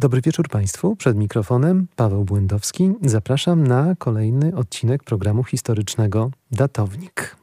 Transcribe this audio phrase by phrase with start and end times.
[0.00, 0.96] Dobry wieczór Państwu.
[0.96, 2.92] Przed mikrofonem Paweł Błędowski.
[3.02, 7.36] Zapraszam na kolejny odcinek programu historycznego Datownik.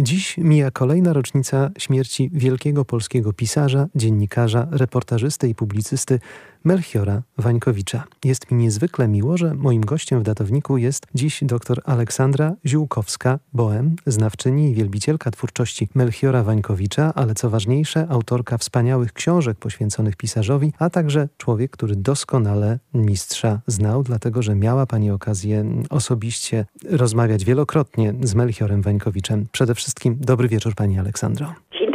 [0.00, 6.18] Dziś mija kolejna rocznica śmierci wielkiego polskiego pisarza, dziennikarza, reportażysty i publicysty
[6.64, 8.04] Melchiora Wańkowicza.
[8.24, 14.70] Jest mi niezwykle miło, że moim gościem w datowniku jest dziś dr Aleksandra Ziółkowska-Boem, znawczyni
[14.70, 21.28] i wielbicielka twórczości Melchiora Wańkowicza, ale co ważniejsze, autorka wspaniałych książek poświęconych pisarzowi, a także
[21.38, 28.82] człowiek, który doskonale mistrza znał, dlatego że miała Pani okazję osobiście rozmawiać wielokrotnie z Melchiorem
[28.82, 29.46] Wańkowiczem.
[29.52, 31.54] Przede wszystkim dobry wieczór Pani Aleksandro.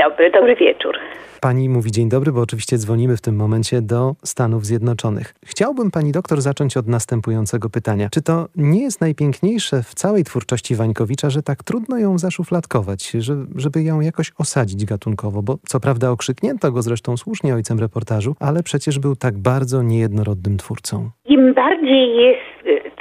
[0.10, 0.96] Dobry, dobry wieczór.
[1.42, 5.34] Pani mówi dzień dobry, bo oczywiście dzwonimy w tym momencie do Stanów Zjednoczonych.
[5.46, 8.10] Chciałbym pani doktor zacząć od następującego pytania.
[8.12, 13.12] Czy to nie jest najpiękniejsze w całej twórczości Wańkowicza, że tak trudno ją zaszufladkować,
[13.56, 15.42] żeby ją jakoś osadzić gatunkowo?
[15.42, 20.58] Bo co prawda okrzyknięto go zresztą słusznie ojcem reportażu, ale przecież był tak bardzo niejednorodnym
[20.58, 21.10] twórcą.
[21.26, 22.57] Im bardziej jest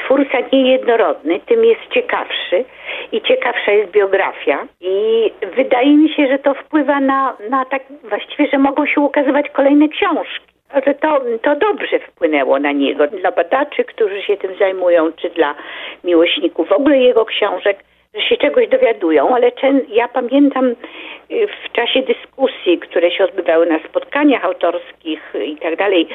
[0.07, 2.65] twórca niejednorodny, tym jest ciekawszy
[3.13, 4.67] i ciekawsza jest biografia.
[4.81, 9.51] I wydaje mi się, że to wpływa na, na tak właściwie, że mogą się ukazywać
[9.51, 10.47] kolejne książki.
[10.87, 15.55] Że to, to dobrze wpłynęło na niego, dla badaczy, którzy się tym zajmują, czy dla
[16.05, 17.79] miłośników w ogóle jego książek
[18.17, 19.53] że się czegoś dowiadują, ale
[19.89, 26.09] ja pamiętam y, w czasie dyskusji, które się odbywały na spotkaniach autorskich i tak dalej,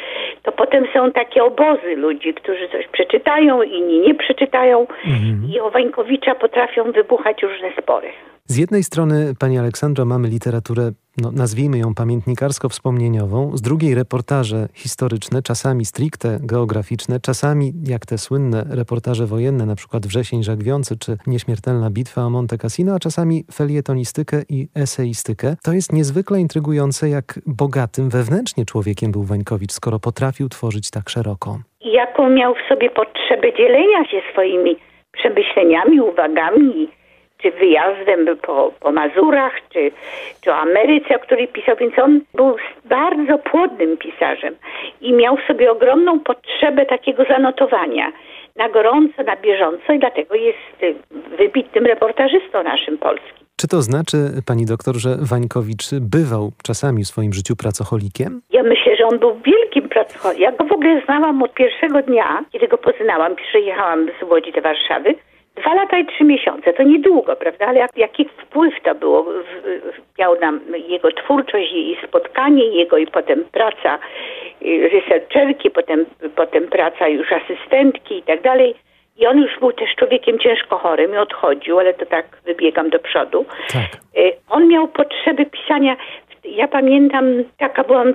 [0.43, 5.47] to potem są takie obozy ludzi, którzy coś przeczytają, inni nie przeczytają mhm.
[5.53, 8.07] i o Wańkowicza potrafią wybuchać różne spory.
[8.51, 15.41] Z jednej strony, Pani Aleksandro, mamy literaturę no, nazwijmy ją pamiętnikarsko-wspomnieniową, z drugiej reportaże historyczne,
[15.41, 21.89] czasami stricte geograficzne, czasami jak te słynne reportaże wojenne, na przykład Wrzesień Żagwiący czy Nieśmiertelna
[21.89, 25.55] bitwa o Monte Cassino, a czasami felietonistykę i eseistykę.
[25.63, 31.59] To jest niezwykle intrygujące, jak bogatym wewnętrznie człowiekiem był Wańkowicz, skoro potrafił tworzyć tak szeroko.
[31.81, 34.75] Jaką miał w sobie potrzebę dzielenia się swoimi
[35.11, 37.00] przemyśleniami, uwagami
[37.41, 39.91] czy wyjazdem po, po Mazurach, czy,
[40.41, 44.55] czy o Ameryce, o której pisał, więc on był bardzo płodnym pisarzem
[45.01, 48.11] i miał w sobie ogromną potrzebę takiego zanotowania
[48.55, 50.97] na gorąco, na bieżąco i dlatego jest
[51.37, 53.41] wybitnym reportażystą naszym polskim.
[53.61, 58.41] Czy to znaczy, pani doktor, że Wańkowicz bywał czasami w swoim życiu pracocholikiem?
[58.51, 60.43] Ja myślę, że on był wielkim pracocholikiem.
[60.43, 63.35] Ja go w ogóle znałam od pierwszego dnia, kiedy go poznałam.
[63.35, 65.15] Przyjechałam z Łodzi do Warszawy
[65.61, 67.65] Dwa lata i trzy miesiące, to niedługo, prawda?
[67.65, 69.25] Ale jak, jaki wpływ to było,
[70.19, 73.99] miał nam jego twórczość i spotkanie jego i potem praca
[74.61, 76.05] y, researcherki, potem,
[76.35, 78.75] potem praca już asystentki i tak dalej.
[79.17, 82.99] I on już był też człowiekiem ciężko chorym i odchodził, ale to tak wybiegam do
[82.99, 83.45] przodu.
[83.73, 84.01] Tak.
[84.17, 85.95] Y, on miał potrzeby pisania
[86.45, 88.13] ja pamiętam, taka byłam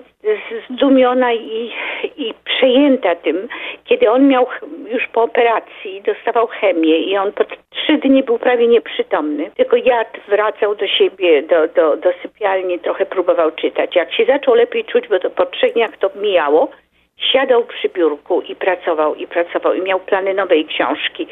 [0.71, 1.73] zdumiona i,
[2.17, 3.49] i przejęta tym,
[3.85, 4.47] kiedy on miał
[4.89, 9.51] już po operacji, dostawał chemię i on po trzy dni był prawie nieprzytomny.
[9.57, 13.97] Tylko jadł, wracał do siebie, do, do, do sypialni, trochę próbował czytać.
[13.97, 16.69] Jak się zaczął lepiej czuć, bo to po trzech dniach to mijało,
[17.17, 21.27] siadał przy biurku i pracował, i pracował, i miał plany nowej książki.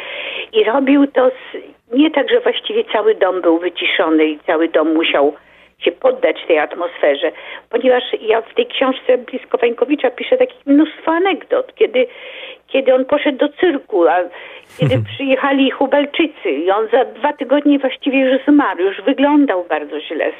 [0.52, 1.56] I robił to z,
[1.92, 5.34] nie tak, że właściwie cały dom był wyciszony i cały dom musiał
[5.84, 7.32] się poddać tej atmosferze,
[7.70, 12.06] ponieważ ja w tej książce blisko Wańkowicza piszę takich mnóstwo anegdot, kiedy,
[12.66, 14.16] kiedy on poszedł do cyrku, a
[14.78, 20.32] kiedy przyjechali Hubelczycy i on za dwa tygodnie właściwie już zmarł, już wyglądał bardzo źle,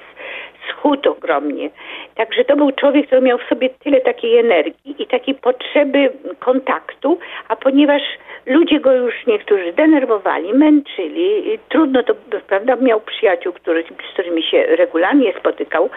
[0.71, 1.71] schudł ogromnie.
[2.15, 7.19] Także to był człowiek, który miał w sobie tyle takiej energii i takiej potrzeby kontaktu,
[7.49, 8.03] a ponieważ
[8.47, 12.15] ludzie go już niektórzy denerwowali, męczyli, trudno to,
[12.49, 15.91] prawda, miał przyjaciół, który, z którymi się regularnie spotykał,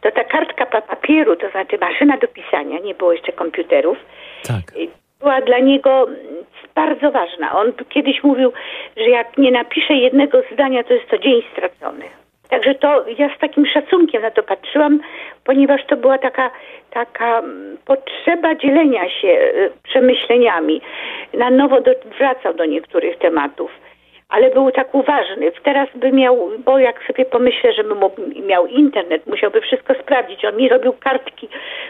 [0.00, 3.98] to ta kartka papieru, to znaczy maszyna do pisania, nie było jeszcze komputerów,
[4.48, 4.62] tak.
[5.20, 6.06] była dla niego
[6.74, 7.52] bardzo ważna.
[7.52, 8.52] On kiedyś mówił,
[8.96, 12.04] że jak nie napisze jednego zdania, to jest to dzień stracony.
[12.48, 15.00] Także to ja z takim szacunkiem na to patrzyłam,
[15.44, 16.50] ponieważ to była taka,
[16.90, 17.42] taka
[17.84, 20.80] potrzeba dzielenia się y, przemyśleniami.
[21.34, 23.70] Na nowo do, wracał do niektórych tematów,
[24.28, 25.52] ale był tak uważny.
[25.62, 27.94] Teraz by miał, bo jak sobie pomyślę, żeby
[28.46, 30.44] miał internet, musiałby wszystko sprawdzić.
[30.44, 31.48] On mi robił kartki,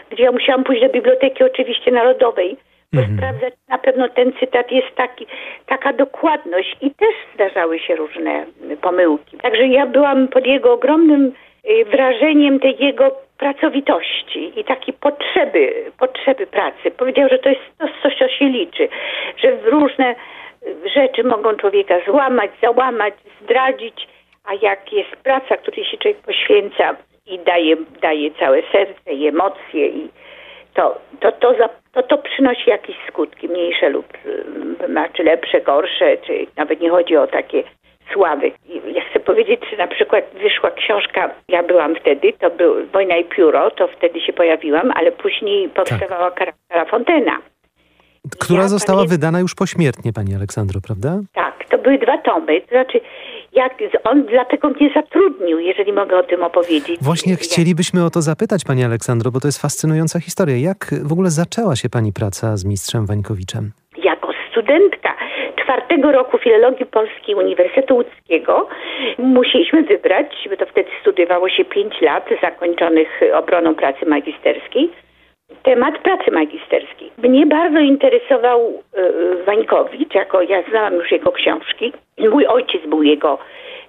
[0.09, 2.57] gdzie ja musiałam pójść do Biblioteki oczywiście Narodowej
[2.93, 3.17] mhm.
[3.17, 3.53] sprawdzać.
[3.67, 5.27] Na pewno ten cytat jest taki,
[5.65, 8.45] taka dokładność i też zdarzały się różne
[8.81, 9.37] pomyłki.
[9.37, 11.33] Także ja byłam pod jego ogromnym
[11.69, 16.91] y, wrażeniem tej jego pracowitości i takiej potrzeby, potrzeby pracy.
[16.91, 18.89] Powiedział, że to jest to coś, co się liczy,
[19.37, 20.15] że różne
[20.95, 24.07] rzeczy mogą człowieka złamać, załamać, zdradzić,
[24.45, 26.95] a jak jest praca, której się człowiek poświęca
[27.25, 30.09] i daje, daje całe serce i emocje i
[30.73, 31.53] to, to, to,
[31.97, 34.05] to to przynosi jakieś skutki, mniejsze lub
[34.89, 37.63] znaczy lepsze, gorsze, czy nawet nie chodzi o takie
[38.13, 38.51] sławy.
[38.93, 43.25] Ja chcę powiedzieć, że na przykład wyszła książka, ja byłam wtedy, to był Wojna i
[43.25, 46.53] Pióro, to wtedy się pojawiłam, ale później powstawała tak.
[46.69, 47.37] Kara Fontena.
[48.39, 51.19] Która ja została wydana już pośmiertnie, Pani Aleksandro, prawda?
[51.33, 52.61] Tak, to były dwa tomy.
[52.61, 53.01] To znaczy,
[53.57, 53.73] jak
[54.03, 56.97] on dlatego mnie zatrudnił, jeżeli mogę o tym opowiedzieć.
[57.01, 60.57] Właśnie chcielibyśmy o to zapytać, Pani Aleksandro, bo to jest fascynująca historia.
[60.57, 63.71] Jak w ogóle zaczęła się Pani praca z mistrzem Wańkowiczem?
[64.03, 65.15] Jako studentka
[65.61, 68.67] czwartego roku filologii polskiej Uniwersytetu Łódzkiego
[69.17, 74.91] musieliśmy wybrać, bo to wtedy studiowało się pięć lat zakończonych obroną pracy magisterskiej,
[75.63, 77.11] temat pracy magisterskiej.
[77.17, 81.93] Mnie bardzo interesował y, Wańkowicz, jako ja znałam już jego książki.
[82.17, 83.39] Mój ojciec był jego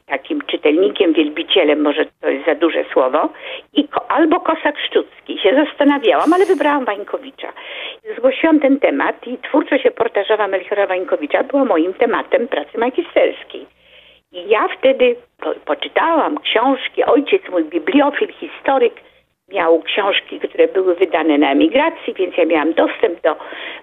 [0.07, 3.29] takim czytelnikiem, wielbicielem, może to jest za duże słowo,
[3.73, 5.39] i ko, albo Kosak Szczucki.
[5.39, 7.53] Się zastanawiałam, ale wybrałam Wańkowicza.
[8.17, 13.67] Zgłosiłam ten temat i twórczość reportażowa Melchiora Wańkowicza była moim tematem pracy magisterskiej.
[14.33, 18.95] I ja wtedy po, poczytałam książki, ojciec mój bibliofil, historyk,
[19.49, 23.37] miał książki, które były wydane na emigracji, więc ja miałam dostęp do,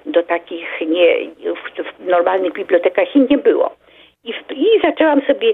[0.06, 1.16] do takich nie,
[1.54, 3.76] w, w normalnych bibliotekach i nie było.
[4.24, 5.54] I, w, I zaczęłam sobie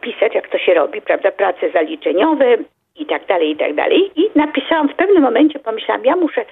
[0.00, 2.56] pisać, jak to się robi, prawda, prace zaliczeniowe
[2.96, 4.10] i tak dalej, i tak dalej.
[4.16, 6.44] I napisałam w pewnym momencie, pomyślałam, ja muszę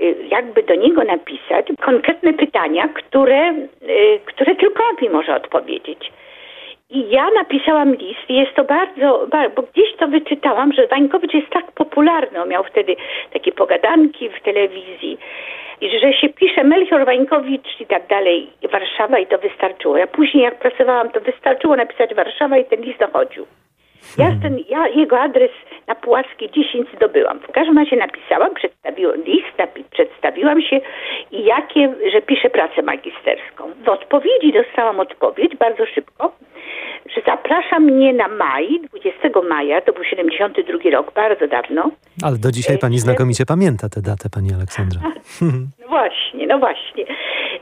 [0.00, 6.12] y, jakby do niego napisać konkretne pytania, które, y, które tylko on mi może odpowiedzieć.
[6.90, 11.72] I ja napisałam list jest to bardzo, bo gdzieś to wyczytałam, że Wańkowicz jest tak
[11.72, 12.42] popularny.
[12.42, 12.96] On miał wtedy
[13.32, 15.18] takie pogadanki w telewizji,
[15.82, 19.96] że się pisze Melchior Wańkowicz i tak dalej, Warszawa i to wystarczyło.
[19.96, 23.46] Ja później jak pracowałam, to wystarczyło napisać Warszawa i ten list dochodził.
[24.18, 24.42] Ja, mhm.
[24.42, 25.50] ten, ja jego adres
[25.86, 27.40] na Puławskiej 10 zdobyłam.
[27.40, 30.80] W każdym razie napisałam, przedstawiłam list, napi- przedstawiłam się
[31.32, 33.70] i jakie, że piszę pracę magisterską.
[33.84, 36.32] W odpowiedzi dostałam odpowiedź bardzo szybko,
[37.14, 41.90] że zaprasza mnie na maj, 20 maja, to był 72 rok, bardzo dawno.
[42.22, 45.00] Ale do dzisiaj pani znakomicie pamięta tę datę, pani Aleksandra.
[45.80, 47.04] No właśnie, no właśnie.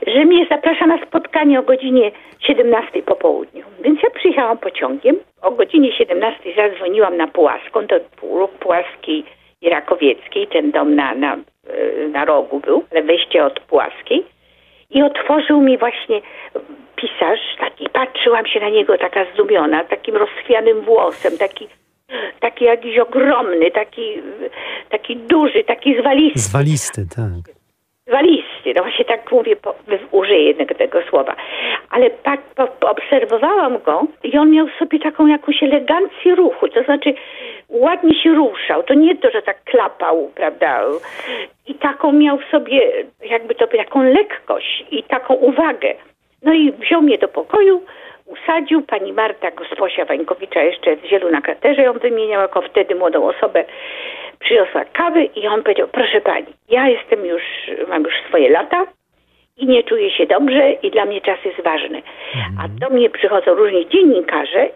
[0.07, 3.65] Że mnie zaprasza na spotkanie o godzinie 17 po południu.
[3.83, 5.15] Więc ja przyjechałam pociągiem.
[5.41, 9.23] O godzinie 17 zadzwoniłam na Pułaską, to ruch Pułaskiej
[9.61, 14.23] i Rakowieckiej, ten dom na, na, e, na rogu był, ale wejście od Pułaskiej.
[14.89, 16.21] I otworzył mi właśnie
[16.95, 21.67] pisarz, taki, patrzyłam się na niego taka zdumiona, takim rozchwianym włosem, taki,
[22.39, 24.21] taki jakiś ogromny, taki,
[24.89, 26.39] taki duży, taki zwalisty.
[26.39, 27.55] Zwalisty, tak.
[28.07, 29.75] Zwalisty, no właśnie tak mówię, po,
[30.11, 31.35] użyję jednego tego słowa.
[31.89, 37.13] Ale tak po, obserwowałam go i on miał sobie taką jakąś elegancję ruchu, to znaczy
[37.69, 38.83] ładnie się ruszał.
[38.83, 40.83] To nie to, że tak klapał, prawda?
[41.67, 45.95] I taką miał w sobie, jakby to taką lekkość i taką uwagę.
[46.41, 47.81] No i wziął mnie do pokoju,
[48.25, 48.81] usadził.
[48.81, 53.65] Pani Marta Gosposia Wańkowicza jeszcze w Zielu na kraterze ją wymieniał jako wtedy młodą osobę.
[54.39, 57.43] Przyniosła kawy i on powiedział, proszę pani, ja jestem już,
[57.87, 58.85] mam już swoje lata
[59.57, 62.01] i nie czuję się dobrze i dla mnie czas jest ważny.
[62.59, 62.79] A mhm.
[62.79, 64.69] do mnie przychodzą różni dziennikarze,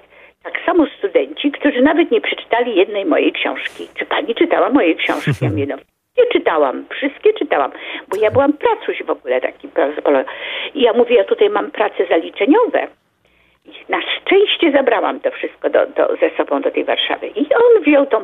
[0.44, 3.88] tak samo studenci, którzy nawet nie przeczytali jednej mojej książki.
[3.96, 5.32] Czy pani czytała moje książki?
[5.42, 5.76] Ja mówię, no,
[6.18, 7.72] nie czytałam, wszystkie czytałam,
[8.08, 9.70] bo ja byłam pracuś w ogóle taki
[10.76, 12.88] I ja mówię, ja tutaj mam prace zaliczeniowe.
[13.90, 17.28] Na szczęście zabrałam to wszystko do, do, ze sobą do tej Warszawy.
[17.28, 18.18] I on wziął tą.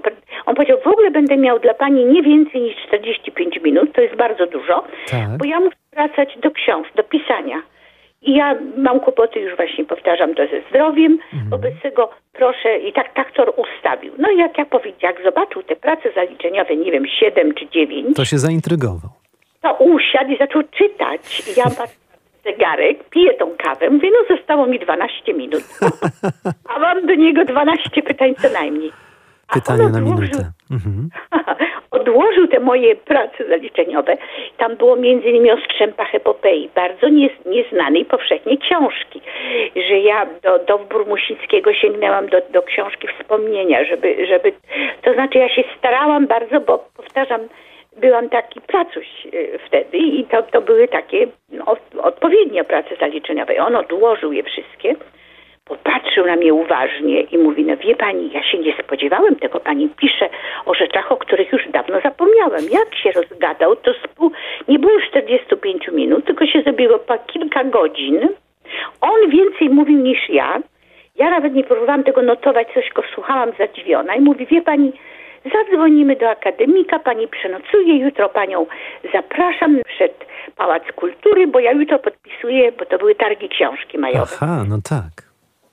[0.45, 4.15] On powiedział, w ogóle będę miał dla pani nie więcej niż 45 minut, to jest
[4.15, 5.37] bardzo dużo, tak.
[5.37, 7.61] bo ja muszę wracać do książki, do pisania.
[8.21, 11.11] I ja mam kłopoty, już właśnie powtarzam to ze zdrowiem.
[11.33, 11.49] Mhm.
[11.49, 14.13] Wobec tego proszę, i tak taktor ustawił.
[14.17, 18.15] No i jak ja powiedziałam, jak zobaczył te prace zaliczeniowe, nie wiem, 7 czy 9.
[18.15, 19.11] To się zaintrygował.
[19.61, 21.21] To usiadł i zaczął czytać.
[21.49, 22.04] I ja patrzę
[22.45, 25.63] zegarek, piję tą kawę, mówię, no zostało mi 12 minut.
[26.75, 28.91] A mam do niego 12 pytań co najmniej.
[29.53, 30.51] Pytania na minutę.
[30.71, 31.09] Mhm.
[32.05, 34.17] odłożył te moje prace zaliczeniowe.
[34.57, 39.21] Tam było między innymi o strzępach epopei, bardzo nie, nieznanej powszechnie książki.
[39.75, 44.53] Że ja do, do Burmusickiego sięgnęłam do, do książki wspomnienia, żeby, żeby...
[45.01, 47.41] To znaczy ja się starałam bardzo, bo powtarzam,
[47.97, 51.27] byłam taki pracuś y, wtedy i to, to były takie
[51.65, 53.65] no, odpowiednie prace zaliczeniowe.
[53.65, 54.95] On odłożył je wszystkie
[55.65, 59.89] popatrzył na mnie uważnie i mówi, no wie pani, ja się nie spodziewałem tego, pani
[59.89, 60.29] pisze
[60.65, 62.63] o rzeczach, o których już dawno zapomniałem.
[62.71, 64.31] Jak się rozgadał, to spół...
[64.67, 68.29] nie było 45 minut, tylko się zrobiło po kilka godzin.
[69.01, 70.59] On więcej mówił niż ja.
[71.15, 74.93] Ja nawet nie próbowałam tego notować, coś go słuchałam zadziwiona i mówi, wie pani,
[75.53, 78.65] zadzwonimy do akademika, pani przenocuje, jutro panią
[79.13, 80.25] zapraszam przed
[80.55, 84.31] Pałac Kultury, bo ja jutro podpisuję, bo to były targi książki majowe.
[84.41, 85.11] Aha, no tak.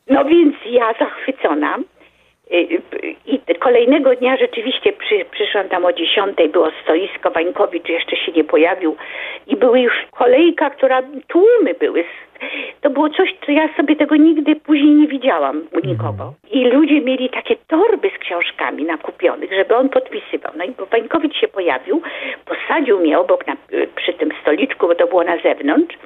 [0.07, 1.79] No więc ja zachwycona.
[2.53, 8.17] Y, y, I kolejnego dnia rzeczywiście przy, przyszłam tam o 10, było stoisko, Wańkowicz jeszcze
[8.17, 8.97] się nie pojawił
[9.47, 12.05] i były już kolejka, która, tłumy były.
[12.81, 16.35] To było coś, co ja sobie tego nigdy później nie widziałam u nikogo.
[16.51, 20.53] I ludzie mieli takie torby z książkami nakupionych, żeby on podpisywał.
[20.57, 22.03] No i bo Wańkowicz się pojawił,
[22.45, 23.57] posadził mnie obok na,
[23.97, 25.97] przy tym stoliczku, bo to było na zewnątrz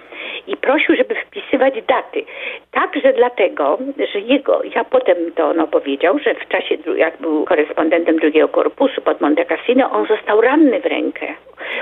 [0.46, 2.24] i prosił, żeby wpisywać daty.
[2.70, 3.78] Także dlatego,
[4.12, 9.00] że jego, ja potem to on opowiedział, że w czasie, jak był korespondentem drugiego korpusu
[9.00, 11.26] pod Monte Cassino, on został ranny w rękę,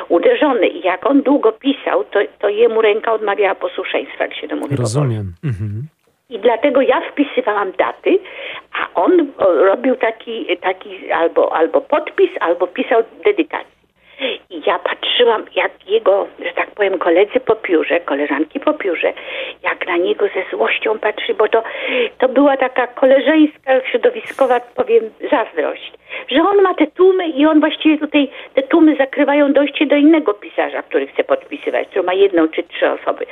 [0.08, 4.56] uderzony i jak on długo pisał, to, to jemu ręka odmawiała posłuszeństwa, jak się to
[4.56, 4.76] mówi.
[4.76, 5.32] Rozumiem.
[5.44, 5.88] Mhm.
[6.30, 8.18] I dlatego ja wpisywałam daty,
[8.72, 13.74] a on robił taki, taki albo, albo podpis, albo pisał dedykację.
[14.50, 19.12] I ja patrzyłam, jak jego, że tak powiem, koledzy po piórze, koleżanki po piórze,
[19.62, 21.62] jak na niego ze złością patrzy, bo to,
[22.18, 25.92] to była taka koleżeńska, środowiskowa, powiem, zazdrość.
[26.30, 30.34] Że on ma te tłumy i on właściwie tutaj, te tłumy zakrywają dojście do innego
[30.34, 33.26] pisarza, który chce podpisywać, który ma jedną czy trzy osoby.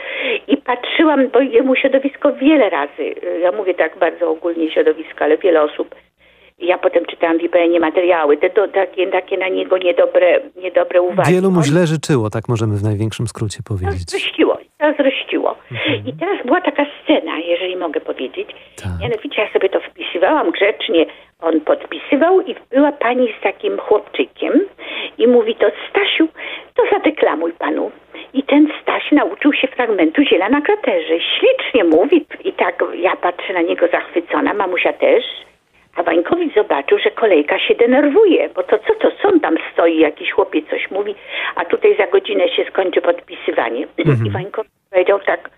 [0.49, 5.63] I patrzyłam, bo jemu środowisko wiele razy, ja mówię tak bardzo ogólnie środowisko, ale wiele
[5.63, 5.95] osób
[6.63, 11.33] ja potem czytałam w IPN materiały, te to, takie, takie na niego niedobre, niedobre uwagi.
[11.33, 14.11] Wielu mu źle życzyło, tak możemy w największym skrócie powiedzieć.
[14.11, 14.59] Zrościło,
[14.99, 15.57] zrościło.
[15.73, 16.07] Mhm.
[16.07, 18.49] I teraz była taka scena, jeżeli mogę powiedzieć.
[18.83, 18.93] Tak.
[19.01, 21.07] Mianowicie ja sobie to wpisywałam grzecznie,
[21.43, 24.61] on podpisywał i była pani z takim chłopczykiem
[25.19, 26.29] i mówi to Stasiu,
[26.75, 27.91] to zadeklamuj panu.
[28.35, 31.15] I ten Staś nauczył się fragmentu Ziela na kraterze.
[31.21, 35.25] Ślicznie mówi i tak ja patrzę na niego zachwycona, mamusia też.
[35.97, 40.31] A Wańkowicz zobaczył, że kolejka się denerwuje, bo to co to, on tam stoi, jakiś
[40.31, 41.15] chłopiec coś mówi,
[41.57, 43.87] a tutaj za godzinę się skończy podpisywanie.
[43.99, 44.27] Mhm.
[44.27, 45.51] I Wańkowicz powiedział tak,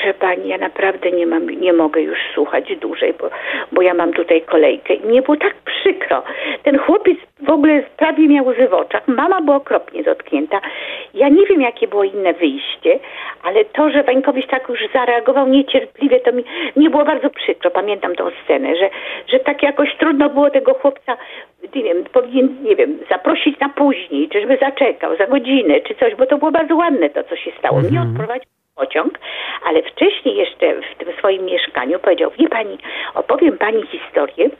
[0.00, 3.30] proszę pani, ja naprawdę nie mam, nie mogę już słuchać dłużej, bo,
[3.72, 4.94] bo ja mam tutaj kolejkę.
[4.94, 6.22] I mnie było tak przykro.
[6.62, 9.08] Ten chłopiec w ogóle prawie miał łzy w oczach.
[9.08, 10.60] Mama była okropnie dotknięta.
[11.14, 12.98] Ja nie wiem, jakie było inne wyjście,
[13.42, 16.44] ale to, że Wańkowicz tak już zareagował niecierpliwie, to mi,
[16.76, 17.70] mi było bardzo przykro.
[17.70, 18.90] Pamiętam tą scenę, że,
[19.28, 21.16] że tak jakoś trudno było tego chłopca,
[21.74, 26.14] nie wiem, powinien, nie wiem, zaprosić na później, czy żeby zaczekał za godzinę, czy coś,
[26.14, 27.80] bo to było bardzo ładne to, co się stało.
[27.80, 27.90] -hmm.
[27.90, 29.18] Mnie odprowadził pociąg,
[29.64, 32.78] ale wcześniej jeszcze w tym swoim mieszkaniu powiedział, wie pani,
[33.14, 34.50] opowiem pani historię,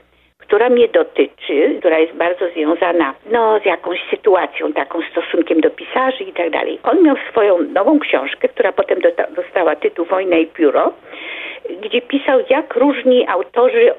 [0.51, 6.23] która mnie dotyczy, która jest bardzo związana no, z jakąś sytuacją, taką stosunkiem do pisarzy
[6.23, 6.79] i tak dalej.
[6.83, 8.99] On miał swoją nową książkę, która potem
[9.35, 10.93] dostała tytuł Wojna i pióro,
[11.81, 13.93] gdzie pisał, jak różni autorzy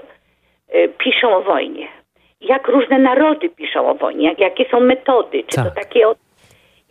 [0.75, 1.89] y, piszą o wojnie.
[2.41, 5.65] Jak różne narody piszą o wojnie, jak, jakie są metody, czy tak.
[5.65, 6.09] to takie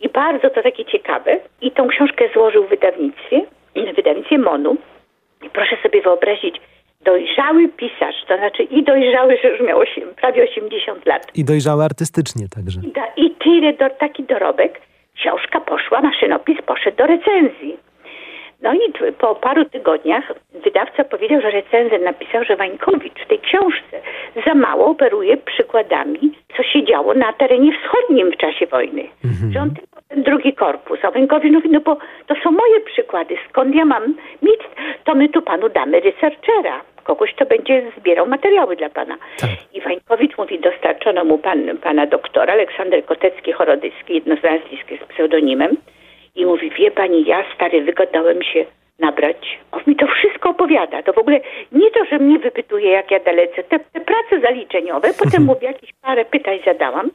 [0.02, 1.40] i bardzo to takie ciekawe.
[1.60, 3.40] I tą książkę złożył w wydawnictwie,
[3.76, 4.76] w wydawnictwie Monu.
[5.42, 6.60] I proszę sobie wyobrazić,
[7.04, 11.26] dojrzały pisarz, to znaczy i dojrzały, że już miał 8, prawie 80 lat.
[11.34, 12.80] I dojrzały artystycznie także.
[12.84, 14.80] I, da, i tyle, do, taki dorobek.
[15.14, 17.76] Książka poszła, maszynopis poszedł do recenzji.
[18.62, 20.32] No i po paru tygodniach
[20.64, 24.00] wydawca powiedział, że recenzent napisał, że Wańkowicz w tej książce
[24.46, 29.02] za mało operuje przykładami, co się działo na terenie wschodnim w czasie wojny.
[29.24, 29.52] Mhm.
[29.52, 30.98] Że on tylko ten drugi korpus.
[31.02, 33.36] A Wańkowicz mówi, no bo to są moje przykłady.
[33.48, 34.60] Skąd ja mam mieć?
[35.04, 36.80] To my tu panu damy researchera.
[37.04, 39.16] Kogoś, kto będzie zbierał materiały dla pana.
[39.40, 39.50] Tak.
[39.74, 45.76] I Wańkowicz mówi, dostarczono mu pan, pana doktora, Aleksander Kotecki-Chorodyski, jedno z nazwisk jest pseudonimem
[46.34, 48.64] i mówi, wie pani, ja stary wygadałem się
[48.98, 49.58] nabrać.
[49.72, 51.02] On mi to wszystko opowiada.
[51.02, 51.40] To w ogóle
[51.72, 53.62] nie to, że mnie wypytuje, jak ja dalece.
[53.62, 57.10] Te, te prace zaliczeniowe, potem mówię, jakieś parę pytań zadałam,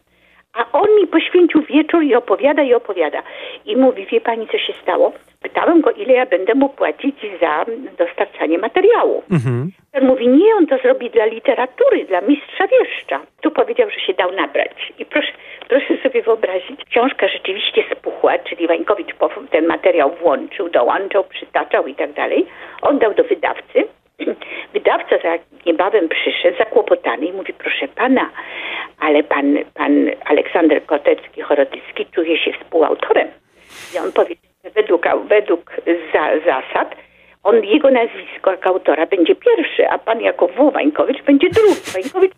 [0.58, 3.24] a on mi poświęcił wieczór i opowiada, i opowiada.
[3.66, 5.14] I mówi, wie pani, co się stało?
[5.42, 7.66] Pytałem go, ile ja będę mu płacić za
[7.98, 9.24] dostarczanie materiału.
[9.32, 9.72] Mhm.
[9.94, 13.20] On mówi, nie, on to zrobi dla literatury, dla mistrza wieszcza.
[13.42, 14.94] Tu powiedział, że się dał nabrać.
[15.00, 15.32] I proszę,
[15.70, 19.16] proszę sobie wyobrazić, książka rzeczywiście spuchła, czyli Wańkowicz
[19.52, 22.46] ten materiał włączył, dołączał, przytaczał i tak dalej.
[22.82, 23.88] Oddał do wydawcy.
[24.74, 28.30] Wydawca za niebawem przyszedł zakłopotany i mówi, proszę pana,
[29.00, 33.27] ale pan, pan Aleksander Kotecki-Chorodycki czuje się współautorem.
[33.96, 35.72] I on powiedział, że według, według
[36.13, 36.96] za, zasad
[37.44, 40.72] on, jego nazwisko jako autora będzie pierwszy, a pan jako W.
[40.72, 41.92] Wańkowicz będzie drugi.
[41.94, 42.34] Wańkowicz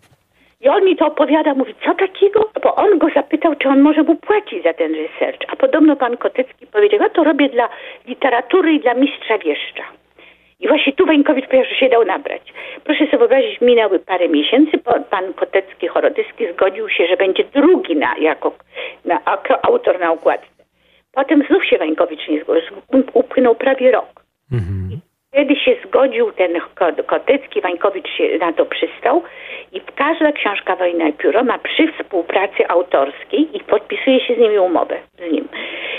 [0.61, 2.49] i on mi to opowiada, mówi, co takiego?
[2.63, 5.39] Bo on go zapytał, czy on może mu płacić za ten research.
[5.47, 7.69] A podobno pan Kotecki powiedział, ja to robię dla
[8.07, 9.83] literatury i dla mistrza wieszcza.
[10.69, 12.53] I właśnie tu Wańkowicz powiedział, że się dał nabrać.
[12.83, 14.77] Proszę sobie wyobrazić, minęły parę miesięcy,
[15.09, 18.57] pan Kotecki Chorodyski zgodził się, że będzie drugi na, jako
[19.05, 19.19] na,
[19.61, 20.47] autor na układce.
[21.11, 22.77] Potem znów się Wańkowicz nie zgodził,
[23.13, 24.25] upłynął prawie rok.
[24.51, 24.99] Mhm.
[25.39, 26.61] Wtedy się zgodził ten
[27.05, 29.23] Kotecki, Wańkowicz się na to przystał
[29.71, 34.57] i każda książka Wojna i Pióro ma przy współpracy autorskiej i podpisuje się z nimi
[34.57, 35.47] umowę z nim.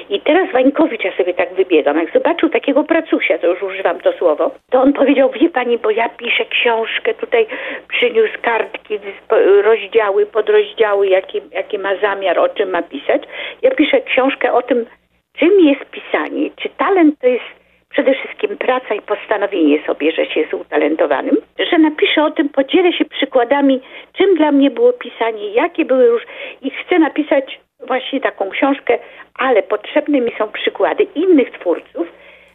[0.08, 4.12] I teraz Wańkowicz, ja sobie tak wybiegam, jak zobaczył takiego pracusia, to już używam to
[4.12, 7.46] słowo, to on powiedział, wie pani, bo ja piszę książkę, tutaj
[7.88, 8.98] przyniósł kartki,
[9.62, 13.22] rozdziały, podrozdziały, jakie, jakie ma zamiar, o czym ma pisać.
[13.62, 14.86] Ja piszę książkę o tym,
[15.38, 17.59] czym jest pisanie, czy talent to jest
[17.90, 21.36] przede wszystkim praca i postanowienie sobie, że się jest utalentowanym,
[21.70, 23.80] że napiszę o tym, podzielę się przykładami,
[24.12, 26.22] czym dla mnie było pisanie, jakie były już
[26.62, 28.98] i chcę napisać właśnie taką książkę,
[29.34, 32.06] ale potrzebne mi są przykłady innych twórców,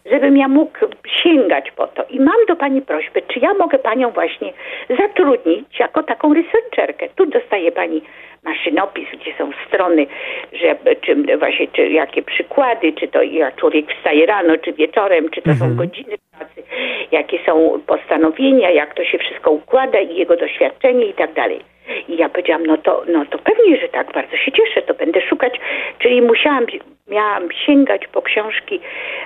[0.06, 0.80] żebym ja mógł
[1.24, 2.04] sięgać po to.
[2.10, 4.54] I mam do Pani prośbę, czy ja mogę Panią właśnie
[5.00, 7.10] zatrudnić jako taką researcherkę.
[7.15, 8.01] Tu dostaje Pani
[8.45, 10.07] maszynopis, gdzie są strony,
[10.53, 15.41] że, czy właśnie, czy jakie przykłady, czy to jak człowiek wstaje rano, czy wieczorem, czy
[15.41, 15.71] to mhm.
[15.71, 16.63] są godziny pracy,
[17.11, 21.59] jakie są postanowienia, jak to się wszystko układa i jego doświadczenie i tak dalej.
[22.07, 25.21] I ja powiedziałam, no to, no to pewnie, że tak, bardzo się cieszę, to będę
[25.21, 25.53] szukać.
[25.99, 26.65] Czyli musiałam,
[27.07, 28.79] miałam sięgać po książki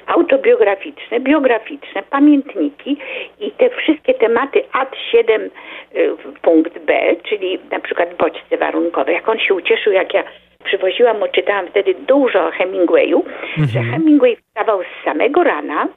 [0.08, 2.98] autobiograficzne, biograficzne, pamiętniki
[3.40, 5.50] i te wszystkie tematy AD 7 y,
[6.42, 9.14] punkt B, czyli na przykład bodźce warunkowe.
[9.14, 10.24] Jak on się ucieszył, jak ja
[10.64, 13.68] przywoziłam mu, czytałam wtedy dużo o Hemingwayu, mhm.
[13.68, 15.88] że Hemingway wstawał z samego rana,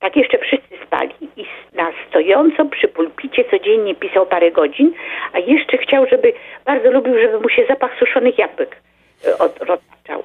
[0.00, 4.92] tak jeszcze wszyscy spali i na stojąco przy pulpicie codziennie pisał parę godzin,
[5.32, 6.32] a jeszcze chciał, żeby,
[6.64, 8.76] bardzo lubił, żeby mu się zapach suszonych jabłek
[9.60, 10.22] roztaczał.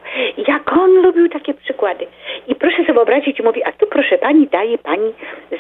[0.47, 2.07] Jak on lubił takie przykłady.
[2.47, 5.13] I proszę sobie wyobrazić, mówi, a tu proszę pani, daje pani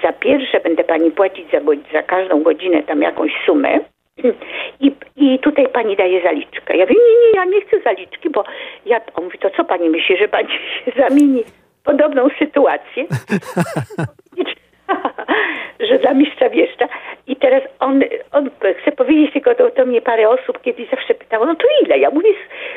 [0.03, 1.59] za pierwsze, będę pani płacić za,
[1.93, 3.79] za każdą godzinę tam jakąś sumę,
[4.85, 6.77] i, I tutaj pani daje zaliczkę.
[6.77, 8.43] Ja mówię, nie, nie, ja nie chcę zaliczki, bo
[8.85, 10.49] ja, on mówi, to co pani myśli, że pani
[10.85, 11.43] się zamieni
[11.83, 13.05] podobną sytuację,
[15.79, 16.87] że dla mistrza wieszcza.
[17.27, 18.49] I teraz on, on
[18.81, 21.99] chce powiedzieć tylko, to, to mnie parę osób kiedyś zawsze pytało, no to ile?
[21.99, 22.29] Ja mówię,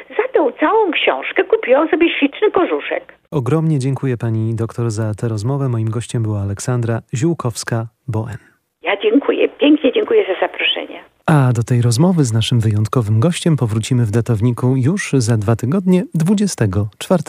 [0.08, 3.12] za tą całą książkę kupiłam sobie śliczny kożuszek.
[3.30, 5.68] Ogromnie dziękuję pani doktor za tę rozmowę.
[5.68, 8.38] Moim gościem była Aleksandra Ziółkowska-Boen.
[8.82, 11.00] Ja dziękuję, pięknie dziękuję za zaproszenie.
[11.26, 16.02] A do tej rozmowy z naszym wyjątkowym gościem powrócimy w datowniku już za dwa tygodnie,
[16.14, 17.22] 24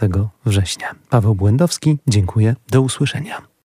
[0.45, 0.87] września.
[1.09, 3.50] Paweł Błędowski, dziękuję, do usłyszenia.